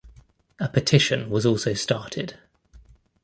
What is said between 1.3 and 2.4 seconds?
also started.